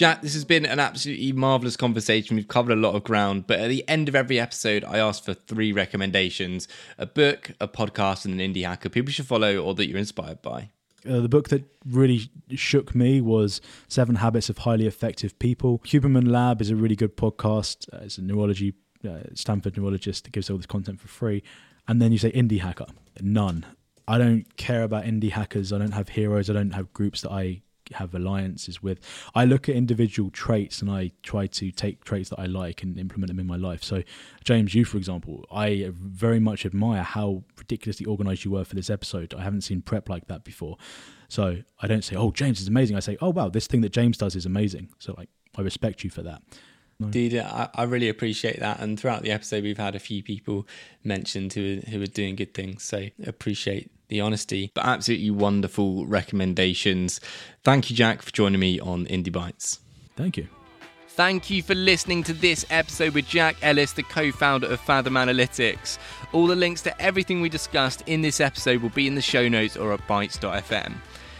Jack, 0.00 0.22
this 0.22 0.32
has 0.32 0.46
been 0.46 0.64
an 0.64 0.80
absolutely 0.80 1.30
marvelous 1.32 1.76
conversation. 1.76 2.34
We've 2.34 2.48
covered 2.48 2.72
a 2.72 2.80
lot 2.80 2.94
of 2.94 3.04
ground, 3.04 3.46
but 3.46 3.60
at 3.60 3.68
the 3.68 3.86
end 3.86 4.08
of 4.08 4.14
every 4.14 4.40
episode, 4.40 4.82
I 4.82 4.96
ask 4.96 5.22
for 5.22 5.34
three 5.34 5.72
recommendations 5.72 6.68
a 6.96 7.04
book, 7.04 7.50
a 7.60 7.68
podcast, 7.68 8.24
and 8.24 8.40
an 8.40 8.54
indie 8.54 8.64
hacker 8.64 8.88
people 8.88 9.12
should 9.12 9.26
follow 9.26 9.58
or 9.58 9.74
that 9.74 9.90
you're 9.90 9.98
inspired 9.98 10.40
by. 10.40 10.70
Uh, 11.06 11.20
the 11.20 11.28
book 11.28 11.50
that 11.50 11.64
really 11.86 12.30
shook 12.52 12.94
me 12.94 13.20
was 13.20 13.60
Seven 13.88 14.14
Habits 14.14 14.48
of 14.48 14.56
Highly 14.56 14.86
Effective 14.86 15.38
People. 15.38 15.80
Huberman 15.80 16.28
Lab 16.28 16.62
is 16.62 16.70
a 16.70 16.76
really 16.76 16.96
good 16.96 17.14
podcast. 17.14 17.86
Uh, 17.92 18.04
it's 18.04 18.16
a 18.16 18.22
neurology, 18.22 18.72
uh, 19.06 19.18
Stanford 19.34 19.76
neurologist 19.76 20.24
that 20.24 20.32
gives 20.32 20.48
all 20.48 20.56
this 20.56 20.64
content 20.64 20.98
for 20.98 21.08
free. 21.08 21.42
And 21.86 22.00
then 22.00 22.10
you 22.10 22.16
say 22.16 22.32
indie 22.32 22.62
hacker. 22.62 22.86
None. 23.20 23.66
I 24.08 24.16
don't 24.16 24.56
care 24.56 24.82
about 24.82 25.04
indie 25.04 25.32
hackers. 25.32 25.74
I 25.74 25.78
don't 25.78 25.92
have 25.92 26.08
heroes. 26.08 26.48
I 26.48 26.54
don't 26.54 26.70
have 26.70 26.90
groups 26.94 27.20
that 27.20 27.32
I 27.32 27.60
have 27.92 28.14
alliances 28.14 28.82
with. 28.82 29.00
I 29.34 29.44
look 29.44 29.68
at 29.68 29.74
individual 29.74 30.30
traits 30.30 30.80
and 30.80 30.90
I 30.90 31.10
try 31.22 31.46
to 31.46 31.70
take 31.70 32.04
traits 32.04 32.30
that 32.30 32.38
I 32.38 32.46
like 32.46 32.82
and 32.82 32.98
implement 32.98 33.28
them 33.28 33.38
in 33.38 33.46
my 33.46 33.56
life. 33.56 33.82
So, 33.82 34.02
James, 34.44 34.74
you, 34.74 34.84
for 34.84 34.96
example, 34.96 35.44
I 35.50 35.90
very 35.92 36.40
much 36.40 36.66
admire 36.66 37.02
how 37.02 37.44
ridiculously 37.58 38.06
organized 38.06 38.44
you 38.44 38.52
were 38.52 38.64
for 38.64 38.74
this 38.74 38.90
episode. 38.90 39.34
I 39.34 39.42
haven't 39.42 39.62
seen 39.62 39.82
prep 39.82 40.08
like 40.08 40.26
that 40.28 40.44
before. 40.44 40.76
So, 41.28 41.58
I 41.80 41.86
don't 41.86 42.04
say, 42.04 42.16
oh, 42.16 42.30
James 42.30 42.60
is 42.60 42.68
amazing. 42.68 42.96
I 42.96 43.00
say, 43.00 43.16
oh, 43.20 43.30
wow, 43.30 43.48
this 43.48 43.66
thing 43.66 43.80
that 43.82 43.92
James 43.92 44.18
does 44.18 44.36
is 44.36 44.46
amazing. 44.46 44.88
So, 44.98 45.14
like, 45.16 45.28
I 45.56 45.62
respect 45.62 46.04
you 46.04 46.10
for 46.10 46.22
that. 46.22 46.42
Dude, 47.08 47.36
I, 47.36 47.68
I 47.74 47.84
really 47.84 48.10
appreciate 48.10 48.60
that. 48.60 48.80
And 48.80 49.00
throughout 49.00 49.22
the 49.22 49.30
episode, 49.30 49.62
we've 49.62 49.78
had 49.78 49.94
a 49.94 49.98
few 49.98 50.22
people 50.22 50.66
mentioned 51.02 51.54
who, 51.54 51.80
who 51.88 52.02
are 52.02 52.06
doing 52.06 52.36
good 52.36 52.52
things. 52.52 52.82
So 52.82 53.06
appreciate 53.24 53.90
the 54.10 54.20
honesty, 54.20 54.70
but 54.74 54.84
absolutely 54.84 55.30
wonderful 55.30 56.06
recommendations. 56.06 57.20
Thank 57.64 57.88
you, 57.88 57.96
Jack, 57.96 58.20
for 58.20 58.30
joining 58.30 58.60
me 58.60 58.78
on 58.78 59.06
Indie 59.06 59.32
Bites. 59.32 59.80
Thank 60.16 60.36
you. 60.36 60.48
Thank 61.08 61.50
you 61.50 61.62
for 61.62 61.74
listening 61.74 62.22
to 62.24 62.32
this 62.32 62.64
episode 62.70 63.14
with 63.14 63.26
Jack 63.26 63.56
Ellis, 63.62 63.92
the 63.92 64.02
co 64.02 64.30
founder 64.30 64.68
of 64.68 64.80
Fathom 64.80 65.14
Analytics. 65.14 65.98
All 66.32 66.46
the 66.46 66.56
links 66.56 66.82
to 66.82 67.02
everything 67.02 67.40
we 67.40 67.48
discussed 67.48 68.02
in 68.06 68.22
this 68.22 68.40
episode 68.40 68.80
will 68.80 68.90
be 68.90 69.06
in 69.06 69.14
the 69.14 69.22
show 69.22 69.48
notes 69.48 69.76
or 69.76 69.92
at 69.92 70.06
bytes.fm. 70.06 70.94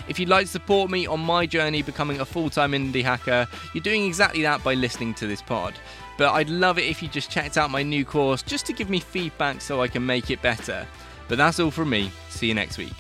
If 0.09 0.19
you'd 0.19 0.29
like 0.29 0.47
to 0.47 0.51
support 0.51 0.91
me 0.91 1.07
on 1.07 1.21
my 1.21 1.47
journey 1.47 1.83
becoming 1.83 2.21
a 2.21 2.25
full 2.25 2.51
time 2.51 2.73
indie 2.73 3.05
hacker, 3.05 3.47
you're 3.73 3.83
doing 3.83 4.05
exactly 4.05 4.43
that 4.43 4.63
by 4.65 4.75
listening 4.75 5.15
to 5.15 5.27
this 5.27 5.41
pod. 5.41 5.75
But 6.19 6.33
I'd 6.33 6.51
love 6.51 6.79
it 6.79 6.85
if 6.85 7.03
you 7.03 7.09
just 7.09 7.31
checked 7.31 7.57
out 7.57 7.71
my 7.71 7.83
new 7.83 8.05
course 8.05 8.43
just 8.43 8.67
to 8.67 8.73
give 8.73 8.91
me 8.91 8.99
feedback 8.99 9.61
so 9.61 9.81
I 9.81 9.89
can 9.89 10.05
make 10.05 10.31
it 10.31 10.43
better. 10.43 10.87
But 11.31 11.39
that's 11.39 11.61
all 11.61 11.71
from 11.71 11.89
me. 11.91 12.11
See 12.29 12.49
you 12.49 12.55
next 12.55 12.77
week. 12.77 12.93